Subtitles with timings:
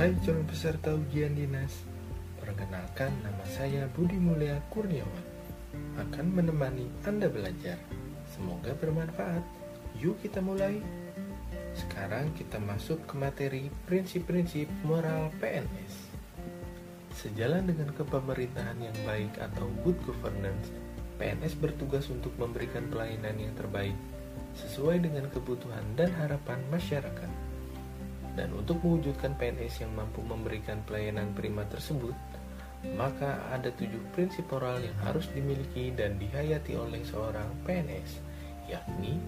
[0.00, 1.84] Hai calon peserta ujian dinas,
[2.40, 5.26] perkenalkan nama saya Budi Mulia Kurniawan.
[6.00, 7.76] Akan menemani Anda belajar.
[8.32, 9.44] Semoga bermanfaat.
[10.00, 10.80] Yuk kita mulai.
[11.76, 16.16] Sekarang kita masuk ke materi prinsip-prinsip moral PNS.
[17.12, 20.72] Sejalan dengan kepemerintahan yang baik atau good governance,
[21.20, 24.00] PNS bertugas untuk memberikan pelayanan yang terbaik
[24.56, 27.49] sesuai dengan kebutuhan dan harapan masyarakat.
[28.38, 32.14] Dan untuk mewujudkan PNS yang mampu memberikan pelayanan prima tersebut,
[32.96, 38.22] maka ada tujuh prinsip moral yang harus dimiliki dan dihayati oleh seorang PNS,
[38.70, 39.20] yakni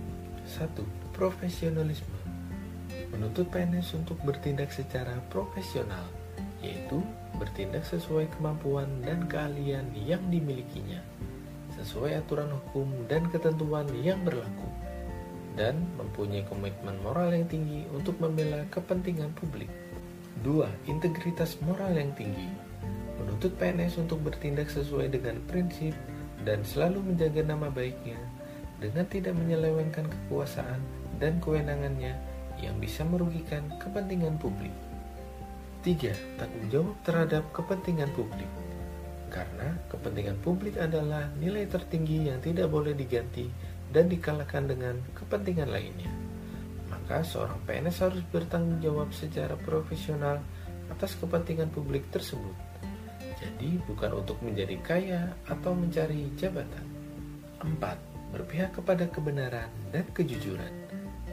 [0.49, 2.17] satu Profesionalisme.
[3.13, 6.09] Menuntut PNS untuk bertindak secara profesional,
[6.65, 7.05] yaitu
[7.37, 11.05] bertindak sesuai kemampuan dan keahlian yang dimilikinya,
[11.77, 14.69] sesuai aturan hukum dan ketentuan yang berlaku,
[15.55, 19.69] dan mempunyai komitmen moral yang tinggi untuk membela kepentingan publik.
[20.43, 20.91] 2.
[20.91, 22.73] Integritas moral yang tinggi
[23.23, 25.95] menuntut PNS untuk bertindak sesuai dengan prinsip
[26.43, 28.19] dan selalu menjaga nama baiknya
[28.83, 30.83] dengan tidak menyelewengkan kekuasaan
[31.23, 32.19] dan kewenangannya
[32.59, 34.75] yang bisa merugikan kepentingan publik.
[35.87, 36.39] 3.
[36.39, 38.47] Tanggung jawab terhadap kepentingan publik
[39.35, 43.51] Karena kepentingan publik adalah nilai tertinggi yang tidak boleh diganti
[43.93, 46.11] dan dikalahkan dengan kepentingan lainnya.
[46.89, 50.41] Maka seorang PNS harus bertanggung jawab secara profesional
[50.89, 52.57] atas kepentingan publik tersebut.
[53.43, 56.87] Jadi bukan untuk menjadi kaya atau mencari jabatan.
[57.61, 57.79] 4.
[58.33, 60.71] Berpihak kepada kebenaran dan kejujuran.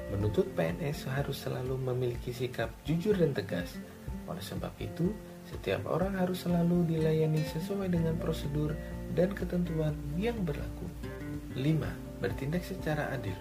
[0.09, 3.77] Menuntut PNS harus selalu memiliki sikap jujur dan tegas.
[4.25, 5.13] Oleh sebab itu,
[5.45, 8.73] setiap orang harus selalu dilayani sesuai dengan prosedur
[9.13, 10.89] dan ketentuan yang berlaku.
[11.53, 12.08] 5.
[12.19, 13.35] Bertindak secara adil.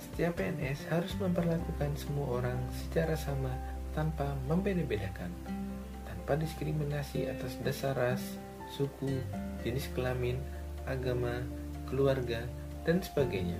[0.00, 3.52] Setiap PNS harus memperlakukan semua orang secara sama
[3.92, 5.32] tanpa membeda-bedakan
[6.28, 8.20] tanpa diskriminasi atas dasar ras,
[8.68, 9.16] suku,
[9.64, 10.36] jenis kelamin,
[10.84, 11.40] agama,
[11.88, 12.44] keluarga,
[12.84, 13.56] dan sebagainya,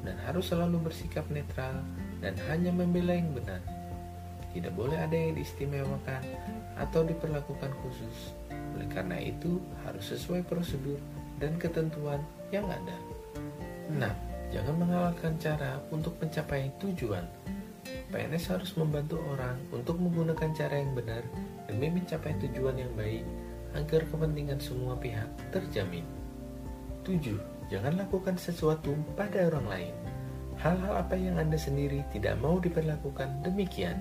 [0.00, 1.76] dan harus selalu bersikap netral
[2.24, 3.60] dan hanya membela yang benar.
[4.56, 6.24] Tidak boleh ada yang diistimewakan
[6.80, 8.32] atau diperlakukan khusus.
[8.48, 10.96] Oleh karena itu, harus sesuai prosedur
[11.36, 12.96] dan ketentuan yang ada.
[13.86, 14.02] 6.
[14.50, 17.22] Jangan mengalahkan cara untuk mencapai tujuan.
[18.10, 21.22] PNS harus membantu orang untuk menggunakan cara yang benar
[21.70, 23.22] demi mencapai tujuan yang baik
[23.78, 26.02] agar kepentingan semua pihak terjamin.
[27.06, 27.38] 7.
[27.70, 29.94] Jangan lakukan sesuatu pada orang lain.
[30.58, 33.98] Hal-hal apa yang Anda sendiri tidak mau diperlakukan demikian.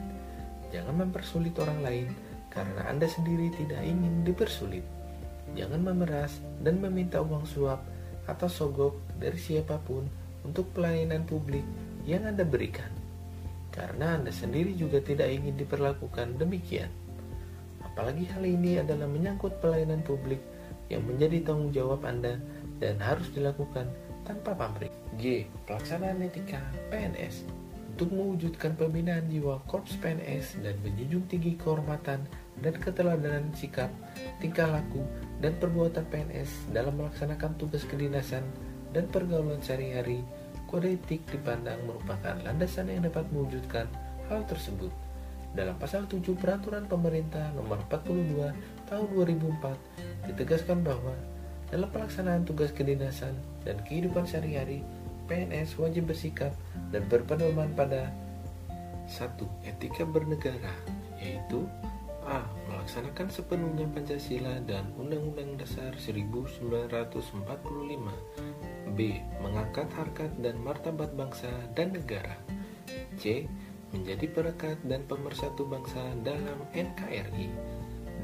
[0.74, 2.08] Jangan mempersulit orang lain
[2.50, 4.86] karena Anda sendiri tidak ingin dipersulit.
[5.54, 7.86] Jangan memeras dan meminta uang suap
[8.26, 10.06] atau sogok dari siapa pun
[10.46, 11.66] untuk pelayanan publik
[12.06, 12.90] yang Anda berikan.
[13.74, 16.90] Karena Anda sendiri juga tidak ingin diperlakukan demikian.
[17.84, 20.40] Apalagi hal ini adalah menyangkut pelayanan publik
[20.88, 22.38] yang menjadi tanggung jawab Anda
[22.78, 23.90] dan harus dilakukan
[24.24, 24.92] tanpa pamrih.
[25.18, 25.48] G.
[25.66, 26.60] Pelaksanaan etika
[26.92, 27.65] PNS
[27.96, 32.28] untuk mewujudkan pembinaan jiwa Korps PNS dan menjunjung tinggi kehormatan
[32.60, 33.88] dan keteladanan sikap,
[34.44, 35.00] tingkah laku,
[35.40, 38.44] dan perbuatan PNS dalam melaksanakan tugas kedinasan
[38.92, 40.28] dan pergaulan sehari-hari,
[40.68, 43.88] kode etik dipandang merupakan landasan yang dapat mewujudkan
[44.28, 44.92] hal tersebut.
[45.56, 51.16] Dalam pasal 7 peraturan pemerintah nomor 42 tahun 2004 ditegaskan bahwa
[51.72, 54.84] dalam pelaksanaan tugas kedinasan dan kehidupan sehari-hari
[55.26, 56.54] PNS wajib bersikap
[56.90, 58.14] dan berpedoman pada
[59.06, 60.74] satu etika bernegara
[61.22, 61.66] yaitu
[62.26, 62.42] A.
[62.66, 66.66] Melaksanakan sepenuhnya Pancasila dan Undang-Undang Dasar 1945
[68.98, 69.00] B.
[69.46, 72.34] Mengangkat harkat dan martabat bangsa dan negara
[73.22, 73.46] C
[73.94, 77.48] menjadi perekat dan pemersatu bangsa dalam NKRI.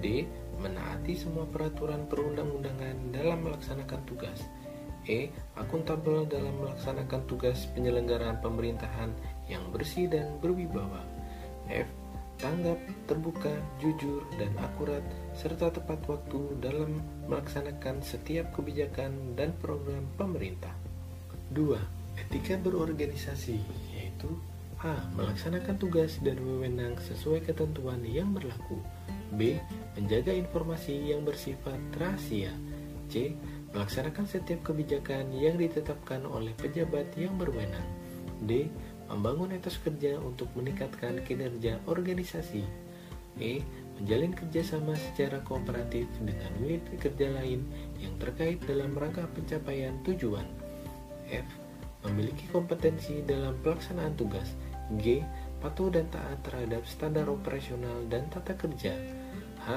[0.01, 0.25] D.
[0.61, 4.45] Menaati semua peraturan perundang-undangan dalam melaksanakan tugas.
[5.09, 5.33] E.
[5.57, 9.09] Akuntabel dalam melaksanakan tugas penyelenggaraan pemerintahan
[9.49, 11.01] yang bersih dan berwibawa.
[11.69, 11.89] F.
[12.41, 15.05] Tanggap, terbuka, jujur, dan akurat,
[15.37, 16.97] serta tepat waktu dalam
[17.29, 20.73] melaksanakan setiap kebijakan dan program pemerintah.
[21.53, 21.77] 2.
[22.17, 23.61] Etika berorganisasi,
[23.93, 24.29] yaitu
[24.81, 24.97] A.
[25.13, 28.81] Melaksanakan tugas dan wewenang sesuai ketentuan yang berlaku.
[29.37, 29.61] B.
[29.93, 32.49] Menjaga informasi yang bersifat rahasia.
[33.05, 33.37] C.
[33.71, 37.87] Melaksanakan setiap kebijakan yang ditetapkan oleh pejabat yang berwenang.
[38.43, 38.67] D.
[39.07, 42.67] Membangun etos kerja untuk meningkatkan kinerja organisasi.
[43.39, 43.63] E.
[43.95, 47.63] Menjalin kerjasama secara kooperatif dengan unit kerja lain
[48.01, 50.47] yang terkait dalam rangka pencapaian tujuan.
[51.31, 51.47] F.
[52.03, 54.51] Memiliki kompetensi dalam pelaksanaan tugas
[54.99, 55.23] G.
[55.63, 58.91] patuh dan taat terhadap standar operasional dan tata kerja.
[59.63, 59.67] H.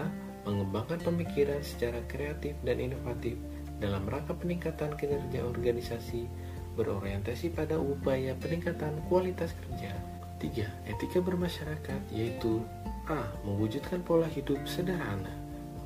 [0.49, 3.39] Mengembangkan pemikiran secara kreatif dan inovatif
[3.85, 6.25] dalam rangka peningkatan kinerja organisasi
[6.73, 9.93] berorientasi pada upaya peningkatan kualitas kerja.
[10.41, 10.89] 3.
[10.89, 12.65] Etika bermasyarakat yaitu
[13.13, 13.29] A.
[13.45, 15.31] Mewujudkan pola hidup sederhana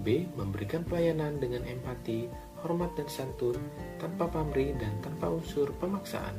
[0.06, 0.30] B.
[0.38, 2.30] Memberikan pelayanan dengan empati,
[2.62, 3.58] hormat dan santun
[3.98, 6.38] tanpa pamrih dan tanpa unsur pemaksaan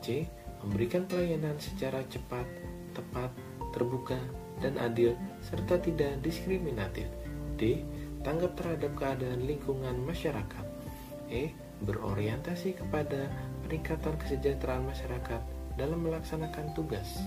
[0.00, 0.24] C.
[0.64, 2.48] Memberikan pelayanan secara cepat,
[2.96, 3.28] tepat,
[3.76, 4.16] terbuka,
[4.64, 5.12] dan adil
[5.44, 7.04] serta tidak diskriminatif
[7.60, 7.84] D.
[8.24, 10.64] Tanggap terhadap keadaan lingkungan masyarakat
[11.34, 11.50] E.
[11.82, 13.26] Berorientasi kepada
[13.66, 15.42] peningkatan kesejahteraan masyarakat
[15.74, 17.18] dalam melaksanakan tugas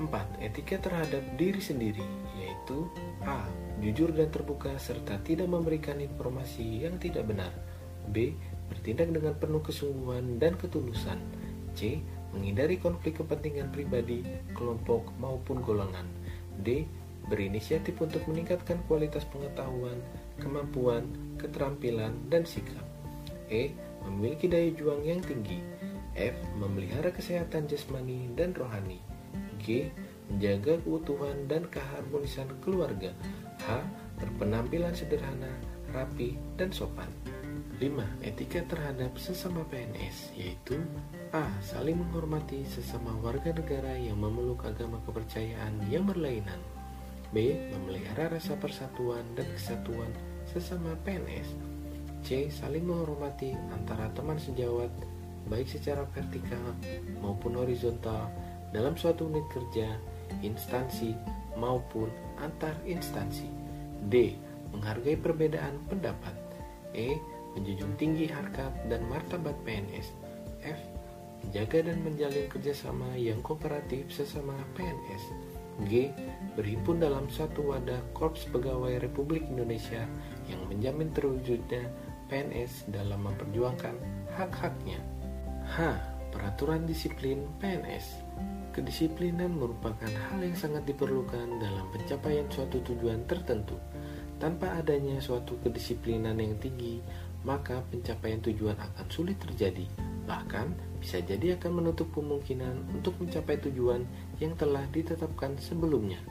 [0.00, 0.08] 4.
[0.40, 2.02] Etika terhadap diri sendiri,
[2.40, 2.88] yaitu
[3.28, 3.44] A.
[3.84, 7.52] Jujur dan terbuka serta tidak memberikan informasi yang tidak benar
[8.08, 8.32] B.
[8.72, 11.20] Bertindak dengan penuh kesungguhan dan ketulusan
[11.76, 12.00] C.
[12.32, 14.24] Menghindari konflik kepentingan pribadi,
[14.56, 16.08] kelompok, maupun golongan
[16.64, 16.88] D.
[17.28, 20.00] Berinisiatif untuk meningkatkan kualitas pengetahuan,
[20.40, 21.06] kemampuan,
[21.38, 22.91] keterampilan, dan sikap
[23.52, 23.76] E.
[24.08, 25.60] Memiliki daya juang yang tinggi
[26.16, 26.34] F.
[26.56, 28.98] Memelihara kesehatan jasmani dan rohani
[29.60, 29.92] G.
[30.32, 33.12] Menjaga keutuhan dan keharmonisan keluarga.
[33.60, 33.84] H.
[34.16, 35.50] Berpenampilan sederhana,
[35.92, 37.10] rapi, dan sopan.
[37.82, 37.98] 5.
[38.22, 40.78] Etika terhadap sesama PNS yaitu
[41.34, 41.50] A.
[41.58, 46.62] Saling menghormati sesama warga negara yang memeluk agama kepercayaan yang berlainan.
[47.34, 47.58] B.
[47.74, 50.12] Memelihara rasa persatuan dan kesatuan
[50.46, 51.71] sesama PNS.
[52.22, 52.46] C.
[52.48, 54.90] Saling menghormati antara teman sejawat
[55.50, 56.62] baik secara vertikal
[57.18, 58.30] maupun horizontal
[58.70, 59.98] dalam suatu unit kerja,
[60.40, 61.12] instansi,
[61.58, 62.08] maupun
[62.40, 63.46] antar instansi.
[64.08, 64.38] D.
[64.72, 66.32] Menghargai perbedaan pendapat.
[66.96, 67.20] E.
[67.52, 70.16] Menjunjung tinggi harkat dan martabat PNS.
[70.64, 70.80] F.
[71.44, 75.22] Menjaga dan menjalin kerjasama yang kooperatif sesama PNS.
[75.88, 76.08] G.
[76.56, 80.04] Berhimpun dalam satu wadah Korps Pegawai Republik Indonesia
[80.48, 81.88] yang menjamin terwujudnya
[82.32, 83.92] PNS dalam memperjuangkan
[84.40, 84.96] hak-haknya.
[85.68, 86.00] H.
[86.32, 88.24] Peraturan disiplin PNS
[88.72, 93.76] Kedisiplinan merupakan hal yang sangat diperlukan dalam pencapaian suatu tujuan tertentu.
[94.40, 97.04] Tanpa adanya suatu kedisiplinan yang tinggi,
[97.44, 99.84] maka pencapaian tujuan akan sulit terjadi.
[100.24, 104.08] Bahkan bisa jadi akan menutup kemungkinan untuk mencapai tujuan
[104.40, 106.24] yang telah ditetapkan sebelumnya.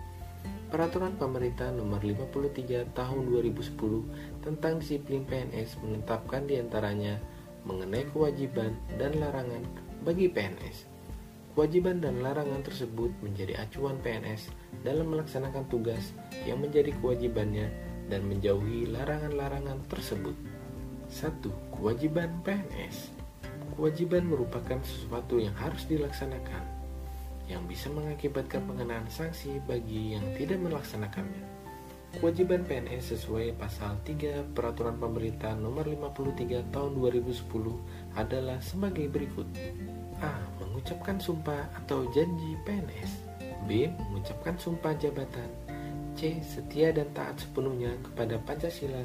[0.72, 3.76] Peraturan pemerintah nomor 53 tahun 2010
[4.40, 7.20] tentang disiplin PNS menetapkan di antaranya
[7.68, 9.68] mengenai kewajiban dan larangan
[10.02, 10.92] bagi PNS
[11.52, 14.56] Kewajiban dan larangan tersebut menjadi acuan PNS
[14.88, 16.16] dalam melaksanakan tugas
[16.48, 17.68] yang menjadi kewajibannya
[18.08, 20.32] dan menjauhi larangan-larangan tersebut.
[21.12, 21.76] 1.
[21.76, 23.12] Kewajiban PNS
[23.76, 26.81] Kewajiban merupakan sesuatu yang harus dilaksanakan,
[27.50, 31.62] yang bisa mengakibatkan pengenaan sanksi bagi yang tidak melaksanakannya.
[32.12, 37.48] Kewajiban PNS sesuai pasal 3 Peraturan Pemerintah Nomor 53 Tahun 2010
[38.20, 39.48] adalah sebagai berikut.
[40.20, 40.36] A.
[40.60, 43.12] Mengucapkan sumpah atau janji PNS
[43.64, 43.88] B.
[44.12, 45.48] Mengucapkan sumpah jabatan
[46.20, 46.44] C.
[46.44, 49.02] Setia dan taat sepenuhnya kepada Pancasila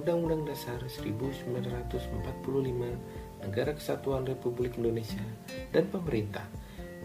[0.00, 2.24] Undang-Undang Dasar 1945
[3.44, 5.22] Negara Kesatuan Republik Indonesia
[5.76, 6.48] dan pemerintah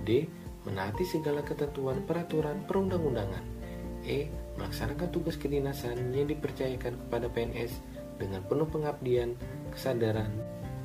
[0.08, 0.32] D.
[0.68, 3.62] Menaati segala ketentuan peraturan perundang-undangan
[4.06, 4.30] E.
[4.58, 7.82] Melaksanakan tugas kedinasan yang dipercayakan kepada PNS
[8.18, 9.34] dengan penuh pengabdian,
[9.74, 10.30] kesadaran,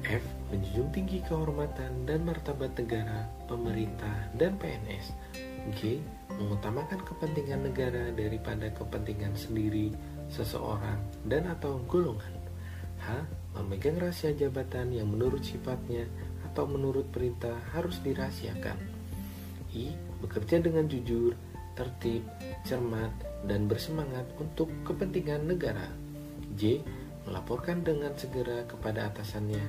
[0.07, 0.25] F.
[0.49, 5.13] Menjunjung tinggi kehormatan dan martabat negara, pemerintah, dan PNS.
[5.77, 6.01] G.
[6.37, 9.93] Mengutamakan kepentingan negara daripada kepentingan sendiri,
[10.31, 12.33] seseorang, dan atau golongan.
[13.03, 13.25] H.
[13.57, 16.07] Memegang rahasia jabatan yang menurut sifatnya
[16.49, 18.96] atau menurut perintah harus dirahasiakan.
[19.77, 19.93] I.
[20.25, 21.37] Bekerja dengan jujur,
[21.77, 22.25] tertib,
[22.65, 23.13] cermat,
[23.45, 25.93] dan bersemangat untuk kepentingan negara.
[26.57, 26.81] J.
[27.29, 29.61] Melaporkan dengan segera kepada atasannya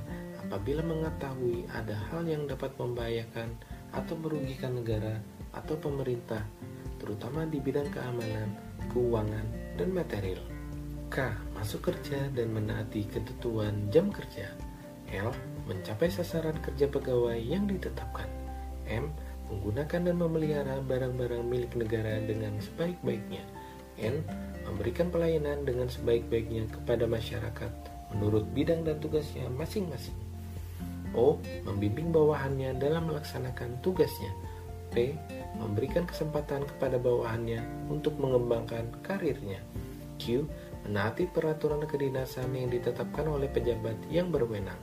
[0.47, 3.51] apabila mengetahui ada hal yang dapat membahayakan
[3.91, 5.19] atau merugikan negara
[5.51, 6.45] atau pemerintah,
[7.01, 8.55] terutama di bidang keamanan,
[8.93, 9.43] keuangan,
[9.75, 10.39] dan material.
[11.11, 11.33] K.
[11.57, 14.53] Masuk kerja dan menaati ketentuan jam kerja.
[15.11, 15.31] L.
[15.67, 18.27] Mencapai sasaran kerja pegawai yang ditetapkan.
[18.87, 19.11] M.
[19.47, 23.43] Menggunakan dan memelihara barang-barang milik negara dengan sebaik-baiknya.
[23.97, 24.21] N.
[24.67, 27.71] Memberikan pelayanan dengan sebaik-baiknya kepada masyarakat
[28.15, 30.15] menurut bidang dan tugasnya masing-masing.
[31.15, 31.39] O.
[31.63, 34.31] Membimbing bawahannya dalam melaksanakan tugasnya.
[34.91, 35.15] P.
[35.57, 39.63] Memberikan kesempatan kepada bawahannya untuk mengembangkan karirnya.
[40.19, 40.43] Q.
[40.87, 44.79] Menaati peraturan kedinasan yang ditetapkan oleh pejabat yang berwenang.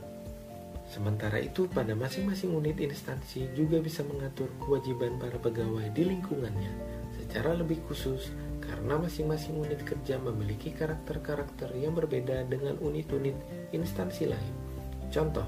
[0.85, 7.57] Sementara itu, pada masing-masing unit instansi juga bisa mengatur kewajiban para pegawai di lingkungannya secara
[7.57, 8.29] lebih khusus
[8.61, 13.33] karena masing-masing unit kerja memiliki karakter-karakter yang berbeda dengan unit-unit
[13.73, 14.53] instansi lain.
[15.09, 15.45] Contoh,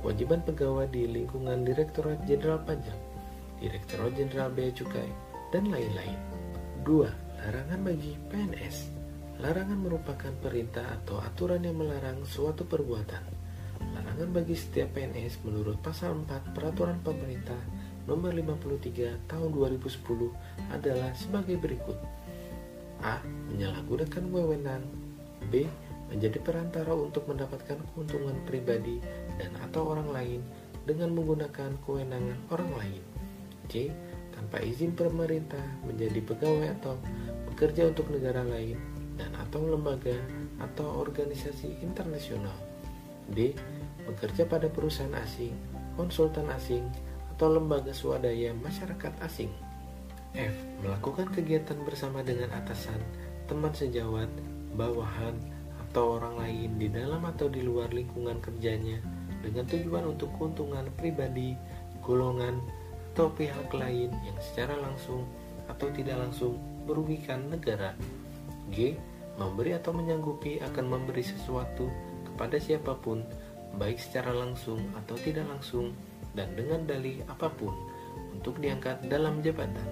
[0.00, 2.96] kewajiban pegawai di lingkungan Direktorat Jenderal Pajak,
[3.60, 5.08] Direktorat Jenderal Bea Cukai,
[5.52, 6.16] dan lain-lain.
[6.84, 7.44] 2.
[7.44, 8.76] Larangan bagi PNS
[9.38, 13.22] Larangan merupakan perintah atau aturan yang melarang suatu perbuatan.
[14.08, 17.60] Larangan bagi setiap PNS menurut pasal 4 Peraturan Pemerintah
[18.08, 19.84] nomor 53 tahun 2010
[20.72, 22.00] adalah sebagai berikut.
[23.04, 23.20] A.
[23.52, 24.80] Menyalahgunakan wewenang
[25.52, 25.68] B.
[26.08, 28.96] Menjadi perantara untuk mendapatkan keuntungan pribadi
[29.36, 30.40] dan atau orang lain
[30.88, 33.04] dengan menggunakan kewenangan orang lain
[33.68, 33.92] C.
[34.32, 36.96] Tanpa izin pemerintah menjadi pegawai atau
[37.52, 38.80] bekerja untuk negara lain
[39.20, 40.16] dan atau lembaga
[40.64, 42.56] atau organisasi internasional.
[43.28, 43.52] D.
[44.08, 45.52] Bekerja pada perusahaan asing,
[45.92, 46.88] konsultan asing,
[47.36, 49.52] atau lembaga swadaya masyarakat asing.
[50.32, 50.56] F.
[50.80, 52.98] Melakukan kegiatan bersama dengan atasan,
[53.44, 54.32] teman sejawat,
[54.72, 55.36] bawahan,
[55.88, 59.00] atau orang lain di dalam atau di luar lingkungan kerjanya
[59.40, 61.56] dengan tujuan untuk keuntungan pribadi,
[62.04, 62.60] golongan,
[63.12, 65.26] atau pihak lain yang secara langsung
[65.66, 66.54] atau tidak langsung
[66.86, 67.92] merugikan negara.
[68.70, 68.94] G.
[69.38, 71.90] Memberi atau menyanggupi akan memberi sesuatu
[72.26, 73.22] kepada siapa pun,
[73.76, 75.92] baik secara langsung atau tidak langsung,
[76.32, 77.74] dan dengan dalih apa pun
[78.32, 79.88] untuk diangkat dalam jabatan.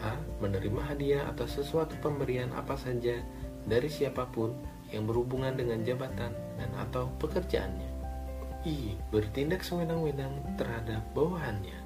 [0.00, 0.16] H.
[0.40, 3.20] Menerima hadiah atau sesuatu pemberian apa saja
[3.68, 4.56] dari siapa pun
[4.90, 7.90] yang berhubungan dengan jabatan dan atau pekerjaannya.
[8.64, 8.96] I.
[9.12, 11.76] Bertindak sewenang-wenang terhadap bawahannya.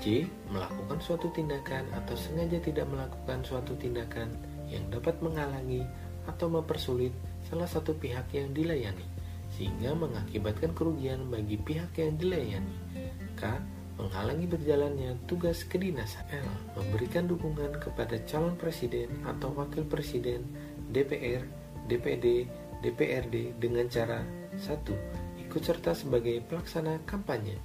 [0.00, 0.24] J.
[0.48, 4.32] Melakukan suatu tindakan atau sengaja tidak melakukan suatu tindakan
[4.66, 5.84] yang dapat menghalangi
[6.28, 7.12] atau mempersulit
[7.48, 9.04] salah satu pihak yang dilayani,
[9.60, 12.76] sehingga mengakibatkan kerugian bagi pihak yang dilayani.
[13.36, 13.60] K.
[14.00, 16.24] Menghalangi berjalannya tugas kedinasan.
[16.32, 16.48] L.
[16.80, 20.48] Memberikan dukungan kepada calon presiden atau wakil presiden,
[20.88, 21.44] DPR,
[21.92, 22.48] DPD,
[22.80, 24.24] DPRD dengan cara
[24.56, 25.44] 1.
[25.44, 27.60] Ikut serta sebagai pelaksana kampanye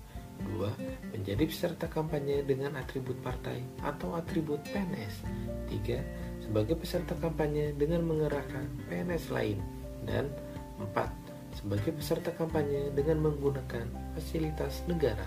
[0.59, 1.15] 2.
[1.15, 5.23] Menjadi peserta kampanye dengan atribut partai atau atribut PNS
[5.71, 9.63] 3 sebagai peserta kampanye dengan mengerahkan PNS lain
[10.03, 10.27] dan
[10.91, 11.24] 4.
[11.55, 15.25] Sebagai peserta kampanye dengan menggunakan fasilitas negara.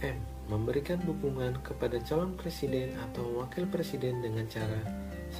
[0.00, 0.16] M.
[0.48, 4.80] Memberikan dukungan kepada calon presiden atau wakil presiden dengan cara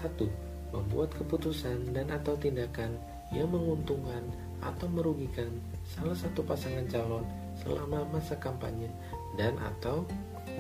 [0.05, 0.75] 1.
[0.75, 2.93] Membuat keputusan dan atau tindakan
[3.33, 4.21] yang menguntungkan
[4.61, 5.49] atau merugikan
[5.87, 7.25] salah satu pasangan calon
[7.63, 8.91] selama masa kampanye
[9.39, 10.05] dan atau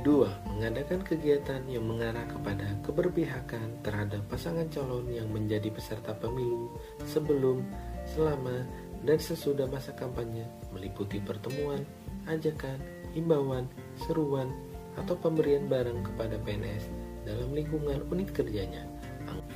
[0.07, 0.55] 2.
[0.55, 6.71] Mengadakan kegiatan yang mengarah kepada keberpihakan terhadap pasangan calon yang menjadi peserta pemilu
[7.03, 7.67] sebelum,
[8.07, 8.63] selama,
[9.07, 11.83] dan sesudah masa kampanye meliputi pertemuan,
[12.27, 12.79] ajakan,
[13.15, 13.71] himbauan,
[14.07, 14.51] seruan,
[14.99, 16.91] atau pemberian barang kepada PNS
[17.23, 18.83] dalam lingkungan unit kerjanya.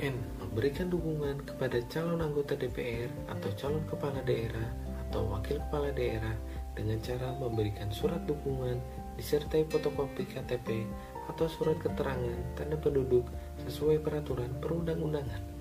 [0.05, 0.15] N.
[0.37, 4.69] Memberikan dukungan kepada calon anggota DPR atau calon kepala daerah
[5.09, 6.33] atau wakil kepala daerah
[6.77, 8.77] dengan cara memberikan surat dukungan
[9.17, 10.85] disertai fotokopi KTP
[11.29, 13.25] atau surat keterangan tanda penduduk
[13.65, 15.52] sesuai peraturan perundang-undangan.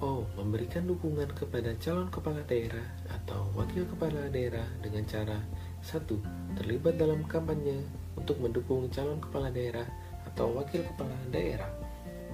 [0.00, 0.24] O.
[0.32, 5.36] Memberikan dukungan kepada calon kepala daerah atau wakil kepala daerah dengan cara
[5.84, 6.56] 1.
[6.56, 7.84] Terlibat dalam kampanye
[8.16, 9.84] untuk mendukung calon kepala daerah
[10.24, 11.68] atau wakil kepala daerah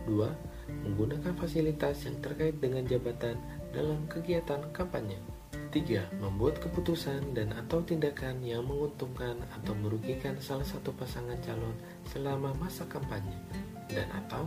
[0.07, 0.15] 2.
[0.87, 3.35] Menggunakan fasilitas yang terkait dengan jabatan
[3.75, 5.19] dalam kegiatan kampanye
[5.75, 6.23] 3.
[6.23, 11.75] Membuat keputusan dan atau tindakan yang menguntungkan atau merugikan salah satu pasangan calon
[12.15, 13.35] selama masa kampanye
[13.91, 14.47] dan atau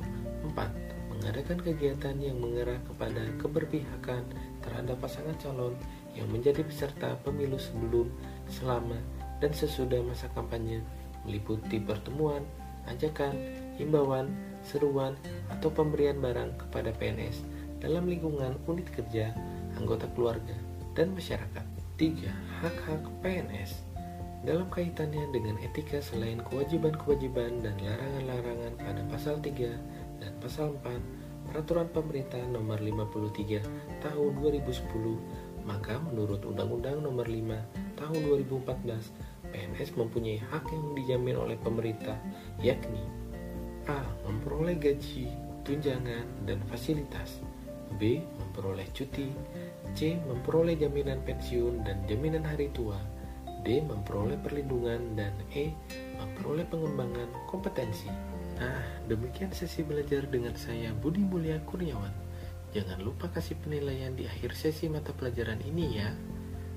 [0.56, 0.99] 4.
[1.20, 4.24] Mengadakan kegiatan yang mengarah kepada keberpihakan
[4.64, 5.76] terhadap pasangan calon
[6.16, 8.08] yang menjadi peserta pemilu sebelum,
[8.48, 8.96] selama,
[9.44, 10.80] dan sesudah masa kampanye
[11.28, 12.48] meliputi pertemuan,
[12.88, 13.36] ajakan,
[13.76, 14.32] himbauan,
[14.64, 15.20] seruan,
[15.52, 17.44] atau pemberian barang kepada PNS
[17.84, 19.36] dalam lingkungan unit kerja,
[19.76, 20.56] anggota keluarga,
[20.96, 21.66] dan masyarakat.
[22.00, 22.32] 3.
[22.64, 23.84] Hak-hak PNS
[24.48, 31.90] dalam kaitannya dengan etika selain kewajiban-kewajiban dan larangan-larangan pada pasal 3 dan pasal 4 Peraturan
[31.90, 40.70] Pemerintah Nomor 53 Tahun 2010, maka menurut Undang-Undang Nomor 5 Tahun 2014, PNS mempunyai hak
[40.70, 42.16] yang dijamin oleh pemerintah,
[42.62, 43.02] yakni
[43.90, 44.06] A.
[44.30, 45.26] Memperoleh gaji,
[45.66, 47.42] tunjangan, dan fasilitas
[47.98, 48.22] B.
[48.22, 49.34] Memperoleh cuti
[49.98, 50.22] C.
[50.22, 53.02] Memperoleh jaminan pensiun dan jaminan hari tua
[53.66, 53.82] D.
[53.82, 55.74] Memperoleh perlindungan dan E.
[56.22, 58.14] Memperoleh pengembangan kompetensi
[58.60, 62.12] Nah, demikian sesi belajar dengan saya Budi Mulia Kurniawan.
[62.76, 66.12] Jangan lupa kasih penilaian di akhir sesi mata pelajaran ini ya.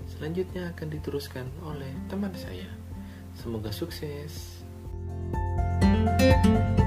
[0.06, 2.70] Selanjutnya akan diteruskan oleh teman saya.
[3.34, 4.62] Semoga sukses.
[6.18, 6.81] thank you